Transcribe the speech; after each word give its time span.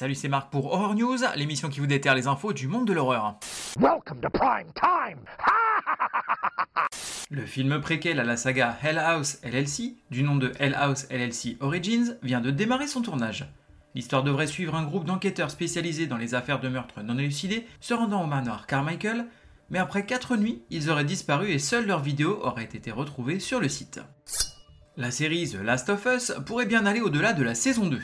Salut, 0.00 0.14
c'est 0.14 0.28
Marc 0.28 0.50
pour 0.50 0.72
Horror 0.72 0.94
News, 0.94 1.18
l'émission 1.36 1.68
qui 1.68 1.78
vous 1.78 1.86
déterre 1.86 2.14
les 2.14 2.26
infos 2.26 2.54
du 2.54 2.68
monde 2.68 2.86
de 2.86 2.94
l'horreur. 2.94 3.38
Welcome 3.78 4.22
to 4.22 4.30
prime 4.30 4.72
time. 4.72 5.18
Le 7.30 7.44
film 7.44 7.82
préquel 7.82 8.18
à 8.18 8.24
la 8.24 8.38
saga 8.38 8.78
Hell 8.82 8.96
House 8.96 9.38
LLC, 9.44 9.98
du 10.10 10.22
nom 10.22 10.36
de 10.36 10.54
Hell 10.58 10.74
House 10.74 11.06
LLC 11.10 11.58
Origins, 11.60 12.16
vient 12.22 12.40
de 12.40 12.50
démarrer 12.50 12.86
son 12.86 13.02
tournage. 13.02 13.52
L'histoire 13.94 14.22
devrait 14.22 14.46
suivre 14.46 14.74
un 14.74 14.84
groupe 14.84 15.04
d'enquêteurs 15.04 15.50
spécialisés 15.50 16.06
dans 16.06 16.16
les 16.16 16.34
affaires 16.34 16.60
de 16.60 16.70
meurtres 16.70 17.02
non 17.02 17.18
élucidés 17.18 17.66
se 17.82 17.92
rendant 17.92 18.24
au 18.24 18.26
manoir 18.26 18.66
Carmichael, 18.66 19.26
mais 19.68 19.80
après 19.80 20.06
4 20.06 20.38
nuits, 20.38 20.62
ils 20.70 20.88
auraient 20.88 21.04
disparu 21.04 21.50
et 21.50 21.58
seules 21.58 21.86
leurs 21.86 22.00
vidéos 22.00 22.40
auraient 22.42 22.64
été 22.64 22.90
retrouvées 22.90 23.38
sur 23.38 23.60
le 23.60 23.68
site. 23.68 24.00
La 24.96 25.10
série 25.10 25.50
The 25.50 25.62
Last 25.62 25.90
of 25.90 26.06
Us 26.06 26.32
pourrait 26.46 26.64
bien 26.64 26.86
aller 26.86 27.02
au-delà 27.02 27.34
de 27.34 27.42
la 27.42 27.54
saison 27.54 27.86
2. 27.86 28.00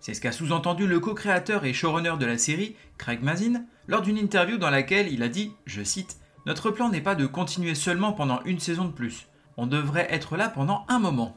C'est 0.00 0.14
ce 0.14 0.20
qu'a 0.22 0.32
sous-entendu 0.32 0.86
le 0.86 0.98
co-créateur 0.98 1.66
et 1.66 1.74
showrunner 1.74 2.14
de 2.18 2.24
la 2.24 2.38
série, 2.38 2.74
Craig 2.96 3.22
Mazin, 3.22 3.64
lors 3.86 4.00
d'une 4.00 4.16
interview 4.16 4.56
dans 4.56 4.70
laquelle 4.70 5.12
il 5.12 5.22
a 5.22 5.28
dit, 5.28 5.52
je 5.66 5.82
cite, 5.82 6.16
Notre 6.46 6.70
plan 6.70 6.88
n'est 6.88 7.02
pas 7.02 7.14
de 7.14 7.26
continuer 7.26 7.74
seulement 7.74 8.12
pendant 8.12 8.42
une 8.44 8.60
saison 8.60 8.86
de 8.86 8.92
plus. 8.92 9.26
On 9.58 9.66
devrait 9.66 10.08
être 10.10 10.38
là 10.38 10.48
pendant 10.48 10.86
un 10.88 10.98
moment. 10.98 11.36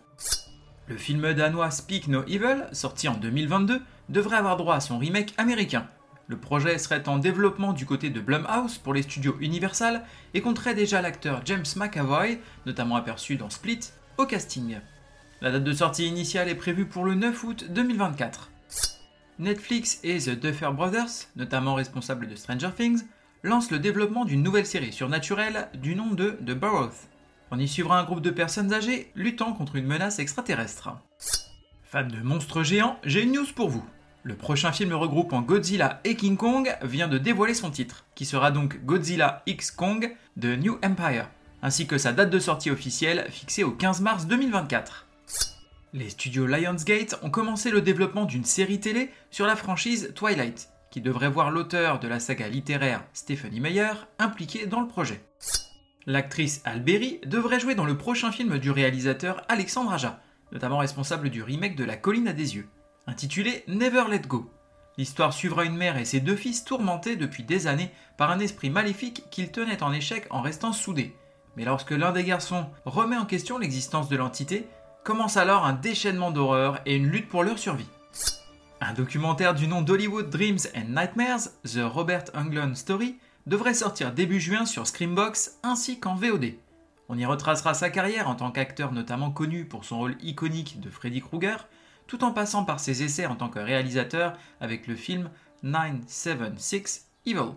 Le 0.88 0.96
film 0.96 1.34
danois 1.34 1.72
Speak 1.72 2.08
No 2.08 2.24
Evil, 2.24 2.68
sorti 2.72 3.10
en 3.10 3.16
2022, 3.16 3.82
devrait 4.08 4.38
avoir 4.38 4.56
droit 4.56 4.76
à 4.76 4.80
son 4.80 4.98
remake 4.98 5.34
américain. 5.38 5.88
Le 6.28 6.38
projet 6.38 6.78
serait 6.78 7.10
en 7.10 7.18
développement 7.18 7.74
du 7.74 7.86
côté 7.86 8.10
de 8.10 8.22
Blumhouse 8.22 8.78
pour 8.78 8.94
les 8.94 9.02
studios 9.02 9.36
Universal 9.42 10.06
et 10.34 10.42
compterait 10.42 10.74
déjà 10.74 11.02
l'acteur 11.02 11.42
James 11.44 11.66
McAvoy, 11.76 12.40
notamment 12.66 12.96
aperçu 12.96 13.36
dans 13.36 13.50
Split, 13.50 13.80
au 14.18 14.26
casting. 14.26 14.78
La 15.42 15.52
date 15.52 15.66
de 15.66 15.74
sortie 15.74 16.08
initiale 16.08 16.48
est 16.48 16.56
prévue 16.56 16.86
pour 16.86 17.04
le 17.04 17.16
9 17.16 17.44
août 17.44 17.66
2024. 17.70 18.53
Netflix 19.40 20.00
et 20.04 20.20
The 20.20 20.40
Duffer 20.40 20.70
Brothers, 20.74 21.28
notamment 21.36 21.74
responsables 21.74 22.28
de 22.28 22.36
Stranger 22.36 22.70
Things, 22.76 23.04
lancent 23.42 23.72
le 23.72 23.80
développement 23.80 24.26
d'une 24.26 24.44
nouvelle 24.44 24.66
série 24.66 24.94
surnaturelle 24.94 25.70
du 25.74 25.96
nom 25.96 26.12
de 26.12 26.32
The 26.46 26.52
Burrows. 26.52 26.94
On 27.52 27.60
y 27.60 27.68
suivra 27.68 28.00
un 28.00 28.04
groupe 28.04 28.22
de 28.22 28.30
personnes 28.30 28.74
âgées 28.74 29.12
luttant 29.16 29.54
contre 29.54 29.76
une 29.76 29.88
menace 29.88 30.20
extraterrestre. 30.20 30.92
Fans 31.84 32.08
de 32.08 32.22
monstres 32.22 32.64
géants, 32.64 32.98
j'ai 33.04 33.24
une 33.24 33.34
news 33.34 33.46
pour 33.56 33.70
vous. 33.70 33.86
Le 34.24 34.36
prochain 34.36 34.72
film 34.72 34.94
regroupant 34.94 35.42
Godzilla 35.42 36.00
et 36.04 36.16
King 36.16 36.38
Kong 36.38 36.74
vient 36.82 37.08
de 37.08 37.18
dévoiler 37.18 37.54
son 37.54 37.72
titre, 37.72 38.06
qui 38.16 38.26
sera 38.26 38.52
donc 38.52 38.86
Godzilla 38.86 39.44
X 39.48 39.72
Kong 39.72 40.16
de 40.38 40.56
New 40.56 40.80
Empire, 40.84 41.28
ainsi 41.62 41.88
que 41.88 41.98
sa 41.98 42.14
date 42.14 42.30
de 42.30 42.40
sortie 42.40 42.72
officielle 42.72 43.28
fixée 43.30 43.64
au 43.64 43.72
15 43.72 44.02
mars 44.02 44.28
2024. 44.28 45.08
Les 45.96 46.10
studios 46.10 46.48
Lionsgate 46.48 47.20
ont 47.22 47.30
commencé 47.30 47.70
le 47.70 47.80
développement 47.80 48.26
d'une 48.26 48.46
série 48.46 48.80
télé 48.80 49.12
sur 49.30 49.46
la 49.46 49.56
franchise 49.56 50.12
Twilight, 50.16 50.70
qui 50.90 51.02
devrait 51.02 51.30
voir 51.30 51.52
l'auteur 51.52 52.00
de 52.00 52.08
la 52.08 52.20
saga 52.20 52.48
littéraire 52.48 53.04
Stephanie 53.14 53.60
Meyer 53.60 53.94
impliqué 54.18 54.66
dans 54.66 54.82
le 54.82 54.88
projet. 54.88 55.24
L'actrice 56.08 56.64
Alberi 56.66 57.22
devrait 57.28 57.60
jouer 57.60 57.76
dans 57.76 57.86
le 57.86 57.96
prochain 57.96 58.32
film 58.32 58.58
du 58.58 58.72
réalisateur 58.72 59.44
Alexandre 59.50 59.94
Aja, 59.94 60.20
notamment 60.52 60.80
responsable 60.80 61.30
du 61.30 61.44
remake 61.44 61.76
de 61.76 61.86
La 61.86 61.96
colline 61.96 62.28
à 62.28 62.34
des 62.34 62.56
yeux, 62.56 62.68
intitulé 63.06 63.64
Never 63.68 64.06
Let 64.10 64.22
Go. 64.22 64.52
L'histoire 64.98 65.32
suivra 65.32 65.64
une 65.64 65.78
mère 65.78 65.98
et 65.98 66.06
ses 66.06 66.22
deux 66.22 66.36
fils 66.36 66.66
tourmentés 66.66 67.18
depuis 67.18 67.44
des 67.44 67.68
années 67.68 67.92
par 68.18 68.32
un 68.32 68.40
esprit 68.40 68.72
maléfique 68.72 69.26
qu'ils 69.30 69.52
tenaient 69.52 69.84
en 69.84 69.94
échec 69.94 70.26
en 70.32 70.42
restant 70.42 70.74
soudés. 70.74 71.16
Mais 71.56 71.66
lorsque 71.66 71.92
l'un 71.92 72.12
des 72.12 72.24
garçons 72.24 72.66
remet 72.86 73.16
en 73.16 73.26
question 73.26 73.60
l'existence 73.60 74.10
de 74.10 74.18
l'entité, 74.18 74.68
commence 75.04 75.38
alors 75.38 75.66
un 75.66 75.74
déchaînement 75.74 76.32
d'horreur 76.32 76.80
et 76.86 76.96
une 76.96 77.08
lutte 77.08 77.30
pour 77.30 77.44
leur 77.44 77.60
survie. 77.60 77.90
Un 78.82 78.94
documentaire 78.94 79.54
du 79.54 79.68
nom 79.68 79.82
d'Hollywood 79.82 80.30
Dreams 80.30 80.60
and 80.76 80.90
Nightmares, 80.90 81.50
The 81.66 81.82
Robert 81.84 82.26
Englund 82.34 82.76
Story, 82.76 83.18
devrait 83.46 83.74
sortir 83.74 84.14
début 84.14 84.40
juin 84.40 84.66
sur 84.66 84.88
Screambox 84.88 85.60
ainsi 85.64 86.00
qu'en 86.00 86.16
VOD. 86.16 86.54
On 87.10 87.18
y 87.18 87.26
retracera 87.26 87.74
sa 87.74 87.90
carrière 87.90 88.30
en 88.30 88.36
tant 88.36 88.52
qu'acteur 88.52 88.94
notamment 88.94 89.32
connu 89.32 89.66
pour 89.66 89.84
son 89.84 89.98
rôle 89.98 90.16
iconique 90.22 90.80
de 90.80 90.90
Freddy 90.90 91.22
Krueger, 91.22 91.68
tout 92.08 92.24
en 92.24 92.32
passant 92.32 92.64
par 92.64 92.80
ses 92.80 93.04
essais 93.04 93.26
en 93.26 93.36
tant 93.36 93.50
que 93.50 93.60
réalisateur 93.60 94.34
avec 94.62 94.88
le 94.88 94.96
film 94.96 95.30
976 95.64 97.08
Evil. 97.26 97.54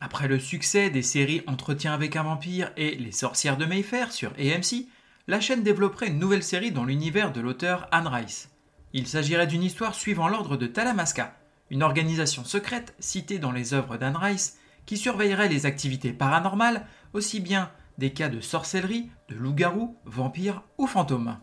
Après 0.00 0.28
le 0.28 0.38
succès 0.38 0.90
des 0.90 1.02
séries 1.02 1.42
Entretien 1.46 1.94
avec 1.94 2.16
un 2.16 2.24
vampire 2.24 2.72
et 2.76 2.96
Les 2.96 3.12
sorcières 3.12 3.56
de 3.56 3.64
Mayfair 3.64 4.12
sur 4.12 4.32
AMC, 4.32 4.86
la 5.28 5.40
chaîne 5.40 5.62
développerait 5.62 6.08
une 6.08 6.18
nouvelle 6.18 6.42
série 6.42 6.70
dans 6.70 6.84
l'univers 6.84 7.32
de 7.32 7.40
l'auteur 7.40 7.88
Anne 7.90 8.06
Rice. 8.06 8.50
Il 8.92 9.06
s'agirait 9.06 9.46
d'une 9.46 9.64
histoire 9.64 9.94
suivant 9.94 10.28
l'ordre 10.28 10.56
de 10.56 10.66
Talamasca, 10.66 11.36
une 11.70 11.82
organisation 11.82 12.44
secrète 12.44 12.94
citée 13.00 13.38
dans 13.38 13.50
les 13.50 13.74
œuvres 13.74 13.96
d'Anne 13.96 14.16
Rice 14.16 14.58
qui 14.86 14.96
surveillerait 14.96 15.48
les 15.48 15.66
activités 15.66 16.12
paranormales, 16.12 16.86
aussi 17.12 17.40
bien 17.40 17.70
des 17.98 18.12
cas 18.12 18.28
de 18.28 18.40
sorcellerie, 18.40 19.10
de 19.28 19.34
loup-garou, 19.34 19.96
vampires 20.04 20.62
ou 20.78 20.86
fantômes. 20.86 21.38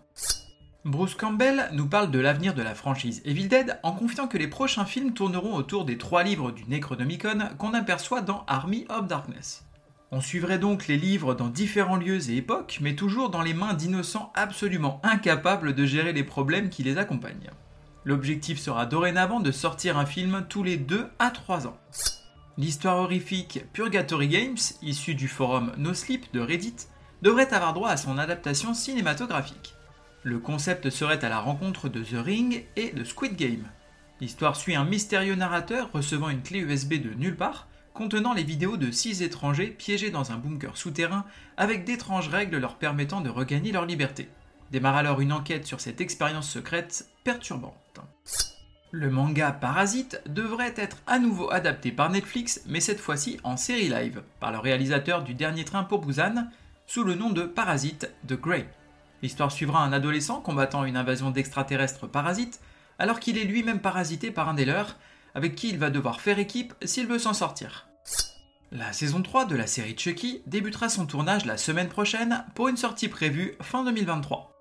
Bruce 0.85 1.15
Campbell 1.15 1.69
nous 1.73 1.87
parle 1.87 2.11
de 2.11 2.19
l'avenir 2.19 2.53
de 2.53 2.61
la 2.61 2.75
franchise 2.75 3.21
Evil 3.25 3.47
Dead 3.47 3.79
en 3.83 3.91
confiant 3.91 4.27
que 4.27 4.37
les 4.37 4.47
prochains 4.47 4.85
films 4.85 5.13
tourneront 5.13 5.55
autour 5.55 5.83
des 5.83 5.97
trois 5.97 6.23
livres 6.23 6.51
du 6.51 6.65
Necronomicon 6.65 7.49
qu'on 7.57 7.73
aperçoit 7.73 8.21
dans 8.21 8.45
Army 8.47 8.85
of 8.89 9.07
Darkness. 9.07 9.65
On 10.15 10.21
suivrait 10.21 10.59
donc 10.59 10.85
les 10.85 10.95
livres 10.95 11.33
dans 11.33 11.47
différents 11.47 11.95
lieux 11.95 12.29
et 12.29 12.37
époques, 12.37 12.77
mais 12.81 12.93
toujours 12.93 13.31
dans 13.31 13.41
les 13.41 13.55
mains 13.55 13.73
d'innocents 13.73 14.31
absolument 14.35 15.01
incapables 15.01 15.73
de 15.73 15.87
gérer 15.87 16.13
les 16.13 16.23
problèmes 16.23 16.69
qui 16.69 16.83
les 16.83 16.99
accompagnent. 16.99 17.49
L'objectif 18.05 18.59
sera 18.59 18.85
dorénavant 18.85 19.39
de 19.39 19.51
sortir 19.51 19.97
un 19.97 20.05
film 20.05 20.45
tous 20.47 20.61
les 20.61 20.77
2 20.77 21.07
à 21.17 21.31
3 21.31 21.65
ans. 21.65 21.79
L'histoire 22.59 22.97
horrifique 22.97 23.65
Purgatory 23.73 24.27
Games, 24.27 24.59
issue 24.83 25.15
du 25.15 25.27
forum 25.27 25.71
No 25.79 25.95
Sleep 25.95 26.31
de 26.31 26.41
Reddit, 26.41 26.75
devrait 27.23 27.51
avoir 27.51 27.73
droit 27.73 27.89
à 27.89 27.97
son 27.97 28.19
adaptation 28.19 28.75
cinématographique. 28.75 29.73
Le 30.21 30.37
concept 30.37 30.91
serait 30.91 31.25
à 31.25 31.29
la 31.29 31.39
rencontre 31.39 31.89
de 31.89 32.03
The 32.03 32.23
Ring 32.23 32.65
et 32.75 32.91
de 32.91 33.03
Squid 33.03 33.35
Game. 33.35 33.65
L'histoire 34.21 34.57
suit 34.57 34.75
un 34.75 34.85
mystérieux 34.85 35.33
narrateur 35.33 35.91
recevant 35.91 36.29
une 36.29 36.43
clé 36.43 36.59
USB 36.59 37.01
de 37.01 37.15
nulle 37.15 37.35
part, 37.35 37.67
contenant 37.93 38.33
les 38.33 38.43
vidéos 38.43 38.77
de 38.77 38.91
six 38.91 39.21
étrangers 39.21 39.67
piégés 39.67 40.09
dans 40.09 40.31
un 40.31 40.37
bunker 40.37 40.77
souterrain 40.77 41.25
avec 41.57 41.85
d'étranges 41.85 42.29
règles 42.29 42.57
leur 42.57 42.75
permettant 42.75 43.21
de 43.21 43.29
regagner 43.29 43.71
leur 43.71 43.85
liberté. 43.85 44.29
Démarre 44.71 44.95
alors 44.95 45.21
une 45.21 45.31
enquête 45.31 45.67
sur 45.67 45.79
cette 45.79 46.01
expérience 46.01 46.49
secrète 46.49 47.07
perturbante. 47.23 47.99
Le 48.91 49.09
manga 49.09 49.51
Parasite 49.51 50.21
devrait 50.27 50.73
être 50.75 50.97
à 51.07 51.19
nouveau 51.19 51.51
adapté 51.51 51.91
par 51.91 52.09
Netflix, 52.09 52.61
mais 52.67 52.79
cette 52.79 52.99
fois-ci 52.99 53.39
en 53.43 53.57
série 53.57 53.89
live, 53.89 54.23
par 54.39 54.51
le 54.51 54.59
réalisateur 54.59 55.23
du 55.23 55.33
dernier 55.33 55.65
train 55.65 55.83
pour 55.83 56.05
Busan, 56.05 56.47
sous 56.85 57.03
le 57.03 57.15
nom 57.15 57.29
de 57.29 57.43
Parasite 57.43 58.11
The 58.27 58.33
Grey. 58.33 58.67
L'histoire 59.21 59.51
suivra 59.51 59.83
un 59.83 59.93
adolescent 59.93 60.41
combattant 60.41 60.85
une 60.85 60.97
invasion 60.97 61.31
d'extraterrestres 61.31 62.07
parasites, 62.07 62.59
alors 62.99 63.19
qu'il 63.19 63.37
est 63.37 63.45
lui-même 63.45 63.79
parasité 63.79 64.31
par 64.31 64.49
un 64.49 64.53
des 64.53 64.65
leurs, 64.65 64.97
avec 65.35 65.55
qui 65.55 65.69
il 65.69 65.77
va 65.77 65.89
devoir 65.89 66.21
faire 66.21 66.39
équipe 66.39 66.73
s'il 66.83 67.07
veut 67.07 67.19
s'en 67.19 67.33
sortir. 67.33 67.87
La 68.71 68.91
saison 68.91 69.21
3 69.21 69.45
de 69.45 69.55
la 69.55 69.67
série 69.67 69.95
Chucky 69.97 70.41
débutera 70.47 70.89
son 70.89 71.05
tournage 71.05 71.45
la 71.45 71.57
semaine 71.57 71.89
prochaine 71.89 72.43
pour 72.55 72.69
une 72.69 72.77
sortie 72.77 73.07
prévue 73.07 73.55
fin 73.61 73.83
2023. 73.83 74.59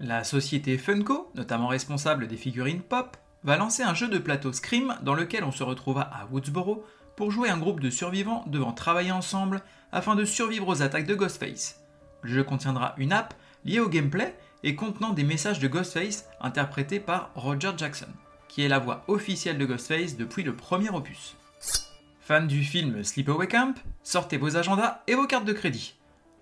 La 0.00 0.24
société 0.24 0.76
Funko, 0.76 1.30
notamment 1.34 1.68
responsable 1.68 2.26
des 2.26 2.36
figurines 2.36 2.82
pop, 2.82 3.16
va 3.44 3.56
lancer 3.56 3.82
un 3.82 3.94
jeu 3.94 4.08
de 4.08 4.18
plateau 4.18 4.52
Scream 4.52 4.96
dans 5.02 5.14
lequel 5.14 5.44
on 5.44 5.52
se 5.52 5.62
retrouvera 5.62 6.02
à 6.02 6.26
Woodsboro 6.26 6.84
pour 7.16 7.30
jouer 7.30 7.48
un 7.48 7.58
groupe 7.58 7.80
de 7.80 7.90
survivants 7.90 8.44
devant 8.46 8.72
travailler 8.72 9.12
ensemble 9.12 9.62
afin 9.92 10.14
de 10.14 10.24
survivre 10.24 10.68
aux 10.68 10.82
attaques 10.82 11.06
de 11.06 11.14
Ghostface. 11.14 11.80
Le 12.22 12.30
jeu 12.30 12.44
contiendra 12.44 12.94
une 12.96 13.12
app 13.12 13.34
liée 13.64 13.80
au 13.80 13.88
gameplay 13.88 14.36
et 14.62 14.74
contenant 14.74 15.10
des 15.10 15.24
messages 15.24 15.60
de 15.60 15.68
Ghostface 15.68 16.28
interprétés 16.40 17.00
par 17.00 17.30
Roger 17.34 17.70
Jackson, 17.76 18.08
qui 18.48 18.62
est 18.62 18.68
la 18.68 18.78
voix 18.78 19.04
officielle 19.08 19.58
de 19.58 19.66
Ghostface 19.66 20.16
depuis 20.16 20.42
le 20.42 20.56
premier 20.56 20.90
opus. 20.90 21.36
Fan 22.20 22.46
du 22.46 22.62
film 22.62 23.04
Sleepaway 23.04 23.48
Camp, 23.48 23.74
sortez 24.02 24.36
vos 24.36 24.56
agendas 24.56 25.02
et 25.06 25.14
vos 25.14 25.26
cartes 25.26 25.44
de 25.44 25.52
crédit. 25.52 25.94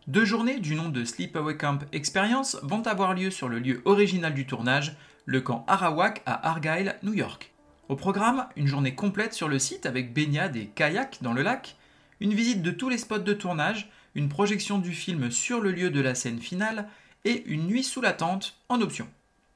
Deux 0.06 0.24
journées 0.24 0.58
du 0.58 0.74
nom 0.74 0.88
de 0.88 1.04
Sleepaway 1.04 1.56
Camp 1.56 1.80
Experience 1.92 2.58
vont 2.62 2.86
avoir 2.86 3.14
lieu 3.14 3.30
sur 3.30 3.48
le 3.48 3.58
lieu 3.58 3.82
original 3.84 4.34
du 4.34 4.46
tournage, 4.46 4.96
le 5.24 5.40
camp 5.40 5.64
Arawak 5.66 6.22
à 6.26 6.48
Argyle, 6.48 6.96
New 7.02 7.14
York. 7.14 7.52
Au 7.88 7.96
programme, 7.96 8.46
une 8.56 8.66
journée 8.66 8.94
complète 8.94 9.32
sur 9.32 9.48
le 9.48 9.58
site 9.58 9.86
avec 9.86 10.12
baignade 10.12 10.56
et 10.56 10.66
kayak 10.66 11.18
dans 11.22 11.32
le 11.32 11.42
lac, 11.42 11.76
une 12.20 12.34
visite 12.34 12.62
de 12.62 12.70
tous 12.70 12.88
les 12.88 12.98
spots 12.98 13.18
de 13.18 13.32
tournage, 13.32 13.90
une 14.14 14.28
projection 14.28 14.78
du 14.78 14.92
film 14.92 15.30
sur 15.30 15.60
le 15.60 15.70
lieu 15.70 15.90
de 15.90 16.00
la 16.00 16.14
scène 16.14 16.40
finale 16.40 16.88
et 17.24 17.44
une 17.46 17.66
nuit 17.66 17.84
sous 17.84 18.00
la 18.00 18.12
tente 18.12 18.56
en 18.68 18.80
option. 18.80 19.08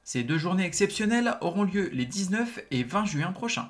Ces 0.03 0.23
deux 0.23 0.37
journées 0.37 0.65
exceptionnelles 0.65 1.37
auront 1.41 1.63
lieu 1.63 1.89
les 1.93 2.05
19 2.05 2.59
et 2.71 2.83
20 2.83 3.05
juin 3.05 3.31
prochains. 3.31 3.69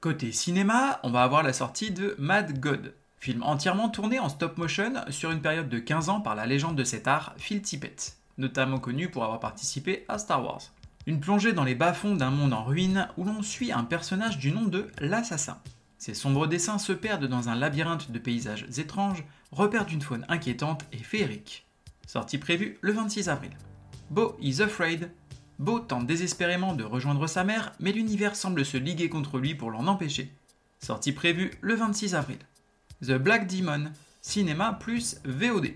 Côté 0.00 0.32
cinéma, 0.32 1.00
on 1.02 1.10
va 1.10 1.22
avoir 1.22 1.42
la 1.42 1.52
sortie 1.52 1.92
de 1.92 2.14
Mad 2.18 2.58
God, 2.60 2.94
film 3.18 3.42
entièrement 3.42 3.88
tourné 3.88 4.18
en 4.18 4.28
stop 4.28 4.58
motion 4.58 4.92
sur 5.10 5.30
une 5.30 5.40
période 5.40 5.68
de 5.68 5.78
15 5.78 6.08
ans 6.08 6.20
par 6.20 6.34
la 6.34 6.44
légende 6.44 6.76
de 6.76 6.84
cet 6.84 7.06
art 7.06 7.34
Phil 7.38 7.62
Tippett, 7.62 8.16
notamment 8.36 8.80
connu 8.80 9.08
pour 9.08 9.24
avoir 9.24 9.40
participé 9.40 10.04
à 10.08 10.18
Star 10.18 10.44
Wars. 10.44 10.62
Une 11.06 11.20
plongée 11.20 11.52
dans 11.52 11.64
les 11.64 11.74
bas-fonds 11.74 12.16
d'un 12.16 12.30
monde 12.30 12.52
en 12.52 12.64
ruine 12.64 13.08
où 13.16 13.24
l'on 13.24 13.42
suit 13.42 13.72
un 13.72 13.84
personnage 13.84 14.38
du 14.38 14.52
nom 14.52 14.62
de 14.62 14.90
l'Assassin. 14.98 15.58
Ses 15.98 16.14
sombres 16.14 16.48
dessins 16.48 16.78
se 16.78 16.92
perdent 16.92 17.26
dans 17.26 17.48
un 17.48 17.54
labyrinthe 17.54 18.10
de 18.10 18.18
paysages 18.18 18.66
étranges, 18.78 19.24
repères 19.52 19.86
d'une 19.86 20.02
faune 20.02 20.26
inquiétante 20.28 20.84
et 20.92 20.98
féerique. 20.98 21.66
Sortie 22.06 22.38
prévue 22.38 22.76
le 22.80 22.92
26 22.92 23.28
avril. 23.28 23.52
Bo 24.10 24.36
is 24.40 24.60
afraid. 24.60 25.10
Bo 25.58 25.78
tente 25.78 26.06
désespérément 26.06 26.74
de 26.74 26.84
rejoindre 26.84 27.26
sa 27.26 27.44
mère, 27.44 27.72
mais 27.80 27.92
l'univers 27.92 28.36
semble 28.36 28.64
se 28.64 28.76
liguer 28.76 29.08
contre 29.08 29.38
lui 29.38 29.54
pour 29.54 29.70
l'en 29.70 29.86
empêcher. 29.86 30.32
Sortie 30.80 31.12
prévue 31.12 31.52
le 31.60 31.74
26 31.74 32.14
avril. 32.14 32.38
The 33.02 33.12
Black 33.12 33.46
Demon, 33.46 33.92
cinéma 34.20 34.76
plus 34.80 35.20
VOD. 35.24 35.74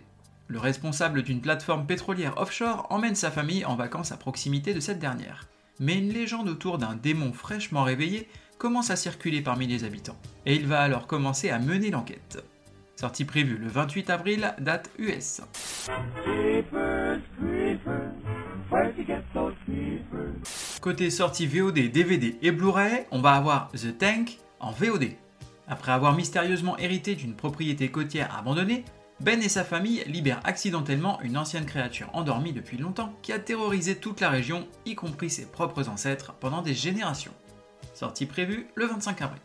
Le 0.48 0.58
responsable 0.58 1.22
d'une 1.22 1.40
plateforme 1.40 1.86
pétrolière 1.86 2.38
offshore 2.38 2.86
emmène 2.90 3.14
sa 3.14 3.30
famille 3.30 3.64
en 3.64 3.76
vacances 3.76 4.12
à 4.12 4.16
proximité 4.16 4.74
de 4.74 4.80
cette 4.80 4.98
dernière. 4.98 5.48
Mais 5.80 5.98
une 5.98 6.12
légende 6.12 6.48
autour 6.48 6.78
d'un 6.78 6.94
démon 6.94 7.32
fraîchement 7.32 7.84
réveillé 7.84 8.28
commence 8.58 8.90
à 8.90 8.96
circuler 8.96 9.42
parmi 9.42 9.66
les 9.66 9.84
habitants, 9.84 10.18
et 10.46 10.54
il 10.54 10.66
va 10.66 10.80
alors 10.80 11.06
commencer 11.06 11.50
à 11.50 11.58
mener 11.58 11.90
l'enquête. 11.90 12.42
Sortie 12.96 13.26
prévue 13.26 13.58
le 13.58 13.68
28 13.68 14.08
avril, 14.08 14.54
date 14.58 14.90
US. 14.98 15.42
Côté 20.80 21.10
sortie 21.10 21.46
VOD, 21.46 21.90
DVD 21.92 22.38
et 22.40 22.50
Blu-ray, 22.50 23.06
on 23.10 23.20
va 23.20 23.32
avoir 23.32 23.70
The 23.72 23.98
Tank 23.98 24.38
en 24.60 24.70
VOD. 24.70 25.10
Après 25.68 25.92
avoir 25.92 26.14
mystérieusement 26.16 26.78
hérité 26.78 27.14
d'une 27.14 27.34
propriété 27.34 27.90
côtière 27.90 28.34
abandonnée, 28.34 28.84
Ben 29.20 29.42
et 29.42 29.48
sa 29.48 29.64
famille 29.64 30.02
libèrent 30.06 30.40
accidentellement 30.44 31.20
une 31.22 31.36
ancienne 31.36 31.66
créature 31.66 32.08
endormie 32.14 32.52
depuis 32.52 32.78
longtemps 32.78 33.14
qui 33.20 33.32
a 33.32 33.38
terrorisé 33.38 33.96
toute 33.96 34.20
la 34.20 34.30
région, 34.30 34.68
y 34.86 34.94
compris 34.94 35.30
ses 35.30 35.46
propres 35.46 35.88
ancêtres, 35.90 36.34
pendant 36.34 36.62
des 36.62 36.74
générations. 36.74 37.34
Sortie 37.94 38.26
prévue 38.26 38.68
le 38.74 38.86
25 38.86 39.20
avril. 39.22 39.40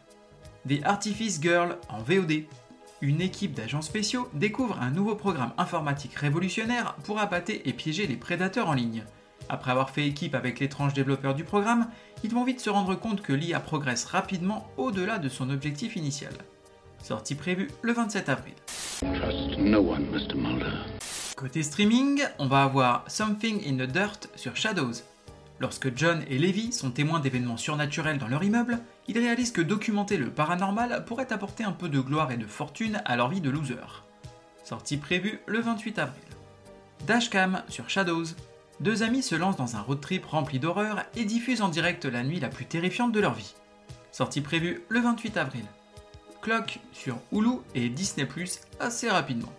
The 0.68 0.86
Artifice 0.86 1.42
Girl 1.42 1.77
en 1.89 2.00
VOD. 2.00 2.44
Une 3.03 3.19
équipe 3.19 3.56
d'agents 3.56 3.81
spéciaux 3.81 4.30
découvre 4.33 4.80
un 4.80 4.92
nouveau 4.92 5.15
programme 5.15 5.53
informatique 5.57 6.13
révolutionnaire 6.13 6.95
pour 7.03 7.18
appâter 7.18 7.68
et 7.68 7.74
piéger 7.74 8.06
les 8.06 8.15
prédateurs 8.15 8.69
en 8.69 8.74
ligne. 8.74 9.03
Après 9.50 9.71
avoir 9.71 9.89
fait 9.89 10.06
équipe 10.06 10.36
avec 10.36 10.59
l'étrange 10.59 10.94
développeur 10.94 11.33
du 11.33 11.44
programme, 11.44 11.88
ils 12.24 12.30
vont 12.30 12.44
vite 12.44 12.59
se 12.59 12.69
rendre 12.69 12.94
compte 12.94 13.24
que 13.24 13.33
l'IA 13.33 13.59
progresse 13.59 14.06
rapidement 14.06 14.68
au-delà 14.77 15.18
de 15.18 15.30
son 15.30 15.50
objectif 15.50 15.95
initial. 15.95 16.33
Sortie 17.01 17.33
prévue 17.33 17.69
le 17.81 17.92
27 17.92 18.30
avril. 18.30 18.53
Trust 19.00 19.57
no 19.57 19.80
one, 19.80 20.06
Mr. 20.12 20.36
Mulder. 20.36 20.77
Côté 21.36 21.63
streaming, 21.63 22.21
on 22.38 22.45
va 22.45 22.62
avoir 22.62 23.04
Something 23.07 23.68
in 23.68 23.83
the 23.83 23.89
Dirt 23.89 24.30
sur 24.36 24.56
Shadows. 24.56 25.01
Lorsque 25.62 25.96
John 25.96 26.24
et 26.28 26.40
Levi 26.40 26.74
sont 26.74 26.90
témoins 26.90 27.19
d'événements 27.19 27.56
surnaturels 27.56 28.18
dans 28.18 28.28
leur 28.28 28.44
immeuble, 28.44 28.80
ils 29.08 29.19
réalisent 29.19 29.52
que 29.52 29.62
documenter 29.62 30.18
le 30.18 30.31
paranormal 30.31 31.06
pourrait 31.06 31.31
apporter 31.31 31.63
un 31.63 31.72
peu 31.72 31.88
de 31.88 32.00
gloire 32.00 32.31
et 32.31 32.38
de 32.38 32.48
fortune 32.48 33.00
à 33.06 33.16
leur 33.16 33.30
vie 33.30 33.42
de 33.42 33.52
loser. 33.52 33.75
Sortie 34.63 34.98
prévue 34.98 35.40
le 35.46 35.60
28 35.60 36.00
avril. 36.00 36.24
Dashcam 37.06 37.62
sur 37.69 37.92
Shadows. 37.92 38.25
Deux 38.80 39.04
amis 39.04 39.22
se 39.22 39.36
lancent 39.36 39.56
dans 39.56 39.75
un 39.75 39.81
road 39.81 40.02
trip 40.02 40.25
rempli 40.25 40.58
d'horreur 40.58 41.04
et 41.16 41.25
diffusent 41.25 41.62
en 41.62 41.69
direct 41.69 42.06
la 42.06 42.24
nuit 42.24 42.40
la 42.40 42.50
plus 42.50 42.66
terrifiante 42.66 43.12
de 43.12 43.19
leur 43.19 43.36
vie. 43.36 43.54
Sortie 44.12 44.42
prévue 44.42 44.81
le 44.90 45.00
28 45.00 45.38
avril. 45.38 45.66
Clock 46.42 46.80
sur 46.92 47.19
Hulu 47.31 47.60
et 47.75 47.90
Disney 47.90 48.25
Plus 48.25 48.62
assez 48.80 49.12
rapidement. 49.12 49.54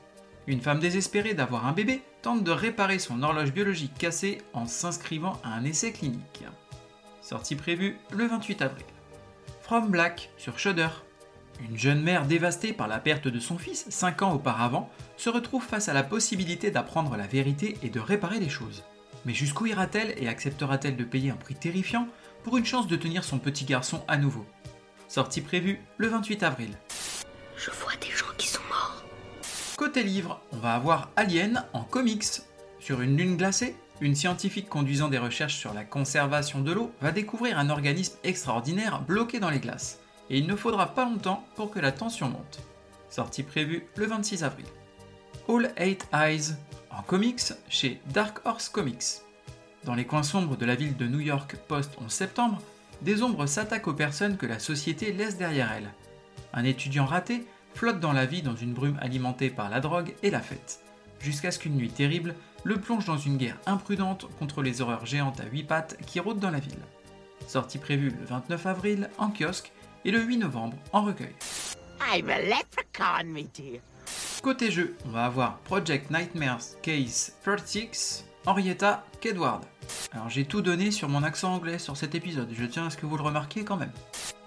Une 0.48 0.62
femme 0.62 0.80
désespérée 0.80 1.34
d'avoir 1.34 1.68
un 1.68 1.72
bébé 1.72 2.02
tente 2.22 2.44
de 2.44 2.52
réparer 2.52 2.98
son 2.98 3.22
horloge 3.22 3.52
biologique 3.52 3.98
cassée 3.98 4.38
en 4.52 4.66
s'inscrivant 4.66 5.40
à 5.44 5.50
un 5.50 5.64
essai 5.64 5.92
clinique. 5.92 6.44
Sortie 7.20 7.56
prévue 7.56 7.98
le 8.12 8.26
28 8.26 8.62
avril. 8.62 8.84
From 9.60 9.90
Black 9.90 10.30
sur 10.36 10.58
Shudder. 10.58 10.88
Une 11.68 11.78
jeune 11.78 12.02
mère 12.02 12.26
dévastée 12.26 12.72
par 12.72 12.88
la 12.88 12.98
perte 12.98 13.28
de 13.28 13.38
son 13.38 13.58
fils 13.58 13.86
5 13.90 14.22
ans 14.22 14.32
auparavant 14.32 14.90
se 15.16 15.30
retrouve 15.30 15.64
face 15.64 15.88
à 15.88 15.92
la 15.92 16.02
possibilité 16.02 16.70
d'apprendre 16.70 17.16
la 17.16 17.26
vérité 17.26 17.76
et 17.82 17.90
de 17.90 18.00
réparer 18.00 18.40
les 18.40 18.48
choses. 18.48 18.82
Mais 19.24 19.34
jusqu'où 19.34 19.66
ira-t-elle 19.66 20.14
et 20.16 20.28
acceptera-t-elle 20.28 20.96
de 20.96 21.04
payer 21.04 21.30
un 21.30 21.36
prix 21.36 21.54
terrifiant 21.54 22.08
pour 22.42 22.56
une 22.56 22.64
chance 22.64 22.88
de 22.88 22.96
tenir 22.96 23.22
son 23.22 23.38
petit 23.38 23.64
garçon 23.64 24.02
à 24.08 24.16
nouveau? 24.16 24.46
Sortie 25.08 25.42
prévue 25.42 25.78
le 25.98 26.08
28 26.08 26.42
avril. 26.42 26.70
Côté 29.76 30.02
livre, 30.02 30.40
on 30.52 30.58
va 30.58 30.74
avoir 30.74 31.10
Alien 31.16 31.64
en 31.72 31.82
comics. 31.82 32.42
Sur 32.78 33.00
une 33.00 33.16
lune 33.16 33.36
glacée, 33.36 33.74
une 34.00 34.14
scientifique 34.14 34.68
conduisant 34.68 35.08
des 35.08 35.18
recherches 35.18 35.56
sur 35.56 35.72
la 35.72 35.82
conservation 35.82 36.60
de 36.60 36.72
l'eau 36.72 36.92
va 37.00 37.10
découvrir 37.10 37.58
un 37.58 37.70
organisme 37.70 38.16
extraordinaire 38.22 39.00
bloqué 39.00 39.40
dans 39.40 39.50
les 39.50 39.60
glaces. 39.60 39.98
Et 40.30 40.38
il 40.38 40.46
ne 40.46 40.56
faudra 40.56 40.94
pas 40.94 41.04
longtemps 41.04 41.44
pour 41.56 41.70
que 41.70 41.80
la 41.80 41.90
tension 41.90 42.28
monte. 42.28 42.60
Sortie 43.08 43.42
prévue 43.42 43.86
le 43.96 44.06
26 44.06 44.44
avril. 44.44 44.66
All 45.48 45.72
Eight 45.76 46.06
Eyes 46.12 46.54
en 46.90 47.02
comics 47.02 47.52
chez 47.68 48.00
Dark 48.12 48.40
Horse 48.44 48.68
Comics. 48.68 49.22
Dans 49.84 49.94
les 49.94 50.04
coins 50.04 50.22
sombres 50.22 50.56
de 50.56 50.66
la 50.66 50.76
ville 50.76 50.96
de 50.96 51.06
New 51.06 51.20
York 51.20 51.56
post-11 51.66 52.10
septembre, 52.10 52.58
des 53.00 53.22
ombres 53.22 53.46
s'attaquent 53.46 53.88
aux 53.88 53.94
personnes 53.94 54.36
que 54.36 54.46
la 54.46 54.58
société 54.58 55.12
laisse 55.12 55.38
derrière 55.38 55.72
elle. 55.72 55.92
Un 56.52 56.64
étudiant 56.64 57.06
raté 57.06 57.46
flotte 57.74 58.00
dans 58.00 58.12
la 58.12 58.26
vie 58.26 58.42
dans 58.42 58.56
une 58.56 58.72
brume 58.72 58.98
alimentée 59.00 59.50
par 59.50 59.68
la 59.68 59.80
drogue 59.80 60.14
et 60.22 60.30
la 60.30 60.40
fête, 60.40 60.80
jusqu'à 61.20 61.50
ce 61.50 61.58
qu'une 61.58 61.76
nuit 61.76 61.90
terrible 61.90 62.34
le 62.64 62.76
plonge 62.76 63.06
dans 63.06 63.18
une 63.18 63.36
guerre 63.36 63.58
imprudente 63.66 64.28
contre 64.38 64.62
les 64.62 64.80
horreurs 64.80 65.06
géantes 65.06 65.40
à 65.40 65.46
huit 65.46 65.64
pattes 65.64 65.96
qui 66.06 66.20
rôdent 66.20 66.38
dans 66.38 66.50
la 66.50 66.60
ville. 66.60 66.78
Sortie 67.46 67.78
prévue 67.78 68.10
le 68.10 68.24
29 68.24 68.66
avril 68.66 69.10
en 69.18 69.30
kiosque 69.30 69.72
et 70.04 70.10
le 70.10 70.20
8 70.20 70.38
novembre 70.38 70.76
en 70.92 71.02
recueil. 71.02 71.34
I'm 72.12 72.28
a 72.28 72.40
leprechaun, 72.40 73.24
me 73.26 73.42
dear. 73.42 73.80
Côté 74.42 74.70
jeu, 74.70 74.96
on 75.06 75.10
va 75.10 75.24
avoir 75.24 75.58
Project 75.58 76.10
Nightmares 76.10 76.80
Case 76.82 77.36
36, 77.42 78.24
Henrietta 78.46 79.04
Kedward. 79.20 79.64
Alors 80.12 80.28
j'ai 80.28 80.44
tout 80.44 80.62
donné 80.62 80.90
sur 80.90 81.08
mon 81.08 81.22
accent 81.22 81.54
anglais 81.54 81.78
sur 81.78 81.96
cet 81.96 82.14
épisode, 82.14 82.48
je 82.52 82.64
tiens 82.64 82.86
à 82.86 82.90
ce 82.90 82.96
que 82.96 83.06
vous 83.06 83.16
le 83.16 83.22
remarquiez 83.22 83.64
quand 83.64 83.76
même. 83.76 83.92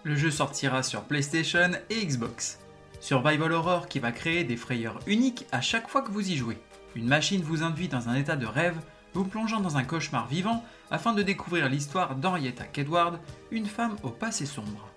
Le 0.03 0.15
jeu 0.15 0.31
sortira 0.31 0.83
sur 0.83 1.03
PlayStation 1.03 1.71
et 1.89 2.05
Xbox. 2.05 2.59
Survival 2.99 3.51
Horror 3.51 3.87
qui 3.87 3.99
va 3.99 4.11
créer 4.11 4.43
des 4.43 4.57
frayeurs 4.57 4.99
uniques 5.07 5.45
à 5.51 5.61
chaque 5.61 5.87
fois 5.87 6.01
que 6.01 6.11
vous 6.11 6.31
y 6.31 6.35
jouez. 6.35 6.57
Une 6.95 7.07
machine 7.07 7.41
vous 7.41 7.63
induit 7.63 7.87
dans 7.87 8.09
un 8.09 8.15
état 8.15 8.35
de 8.35 8.45
rêve, 8.45 8.77
vous 9.13 9.25
plongeant 9.25 9.59
dans 9.59 9.77
un 9.77 9.83
cauchemar 9.83 10.27
vivant 10.27 10.63
afin 10.91 11.13
de 11.13 11.21
découvrir 11.21 11.69
l'histoire 11.69 12.15
d'Henrietta 12.15 12.65
Kedward, 12.65 13.19
une 13.51 13.65
femme 13.65 13.95
au 14.03 14.09
passé 14.09 14.45
sombre. 14.45 14.89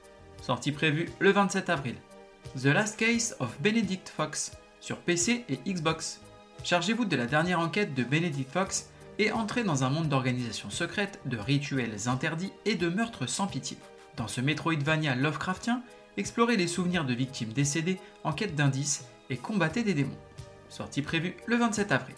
Sortie 0.43 0.73
prévue 0.73 1.09
le 1.19 1.31
27 1.31 1.71
avril. 1.71 1.97
The 2.57 2.67
Last 2.67 2.99
Case 2.99 3.37
of 3.41 3.61
Benedict 3.61 4.09
Fox 4.09 4.53
sur 4.81 4.99
PC 4.99 5.45
et 5.49 5.59
Xbox. 5.71 6.21
Chargez-vous 6.65 7.05
de 7.05 7.17
la 7.17 7.27
dernière 7.27 7.61
enquête 7.61 7.95
de 7.95 8.05
Benedict 8.05 8.51
Fox 8.51 8.91
et 9.19 9.33
entrez 9.33 9.65
dans 9.65 9.85
un 9.85 9.91
monde 9.91 10.09
d'organisations 10.09 10.71
secrètes, 10.71 11.21
de 11.27 11.37
rituels 11.37 12.09
interdits 12.09 12.53
et 12.65 12.77
de 12.77 12.89
meurtres 12.89 13.29
sans 13.29 13.47
pitié. 13.47 13.77
Dans 14.17 14.29
ce 14.29 14.41
Metroidvania 14.41 15.15
Lovecraftien, 15.15 15.83
explorez 16.19 16.57
les 16.57 16.67
souvenirs 16.67 17.05
de 17.05 17.15
victimes 17.15 17.53
décédées 17.53 17.99
en 18.25 18.33
quête 18.33 18.55
d'indices 18.55 19.07
et 19.31 19.37
combattez 19.37 19.83
des 19.83 19.95
démons. 19.95 20.19
Sortie 20.69 21.01
prévue 21.01 21.35
le 21.47 21.57
27 21.57 21.93
avril. 21.93 22.15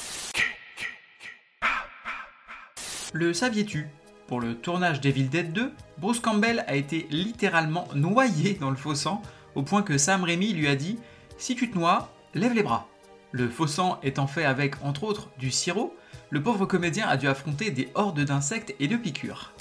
Le 3.12 3.32
saviez-tu? 3.32 3.86
Pour 4.26 4.40
le 4.40 4.54
tournage 4.54 5.00
d'Evil 5.00 5.28
Dead 5.28 5.52
2, 5.52 5.72
Bruce 5.98 6.20
Campbell 6.20 6.64
a 6.68 6.76
été 6.76 7.08
littéralement 7.10 7.88
noyé 7.94 8.54
dans 8.54 8.70
le 8.70 8.76
faux 8.76 8.94
sang, 8.94 9.22
au 9.56 9.62
point 9.62 9.82
que 9.82 9.98
Sam 9.98 10.22
Raimi 10.22 10.52
lui 10.52 10.68
a 10.68 10.76
dit 10.76 10.98
Si 11.36 11.56
tu 11.56 11.70
te 11.70 11.76
noies, 11.76 12.12
lève 12.34 12.54
les 12.54 12.62
bras. 12.62 12.88
Le 13.32 13.48
faux 13.48 13.66
sang 13.66 13.98
étant 14.02 14.28
fait 14.28 14.44
avec, 14.44 14.82
entre 14.84 15.04
autres, 15.04 15.30
du 15.38 15.50
sirop, 15.50 15.94
le 16.30 16.42
pauvre 16.42 16.66
comédien 16.66 17.08
a 17.08 17.16
dû 17.16 17.26
affronter 17.26 17.70
des 17.70 17.90
hordes 17.94 18.20
d'insectes 18.20 18.74
et 18.78 18.86
de 18.86 18.96
piqûres. 18.96 19.52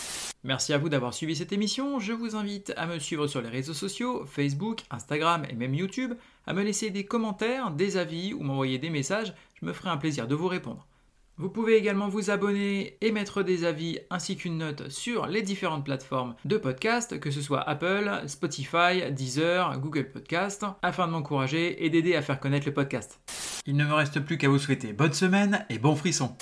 Merci 0.44 0.72
à 0.72 0.78
vous 0.78 0.88
d'avoir 0.88 1.14
suivi 1.14 1.36
cette 1.36 1.52
émission. 1.52 2.00
Je 2.00 2.14
vous 2.14 2.38
invite 2.38 2.72
à 2.78 2.88
me 2.88 2.98
suivre 2.98 3.28
sur 3.28 3.42
les 3.42 3.50
réseaux 3.50 3.74
sociaux, 3.74 4.26
Facebook, 4.26 4.80
Instagram 4.90 5.46
et 5.50 5.54
même 5.54 5.76
YouTube, 5.76 6.14
à 6.48 6.54
me 6.54 6.64
laisser 6.64 6.92
des 6.92 7.06
commentaires, 7.06 7.72
des 7.72 7.98
avis 7.98 8.34
ou 8.34 8.42
m'envoyer 8.42 8.78
des 8.78 8.90
messages. 8.90 9.34
Je 9.60 9.66
me 9.66 9.74
ferai 9.74 9.90
un 9.90 9.98
plaisir 9.98 10.28
de 10.28 10.36
vous 10.36 10.48
répondre. 10.48 10.88
Vous 11.36 11.50
pouvez 11.50 11.78
également 11.78 12.10
vous 12.10 12.32
abonner 12.32 12.98
et 13.02 13.12
mettre 13.12 13.44
des 13.44 13.64
avis 13.64 14.00
ainsi 14.10 14.36
qu'une 14.36 14.58
note 14.58 14.90
sur 14.90 15.26
les 15.26 15.42
différentes 15.42 15.86
plateformes 15.86 16.36
de 16.44 16.58
podcast, 16.58 17.20
que 17.20 17.32
ce 17.32 17.42
soit 17.42 17.62
Apple, 17.62 18.12
Spotify, 18.28 19.12
Deezer, 19.12 19.78
Google 19.80 20.12
Podcast, 20.12 20.66
afin 20.82 21.08
de 21.08 21.14
m'encourager 21.14 21.86
et 21.86 21.90
d'aider 21.90 22.16
à 22.16 22.22
faire 22.22 22.42
connaître 22.42 22.66
le 22.66 22.74
podcast. 22.74 23.22
Il 23.66 23.76
ne 23.76 23.86
me 23.86 23.94
reste 23.94 24.20
plus 24.22 24.38
qu'à 24.38 24.50
vous 24.50 24.60
souhaiter 24.60 24.92
bonne 24.94 25.14
semaine 25.14 25.66
et 25.70 25.80
bon 25.80 25.96
frisson. 25.96 26.36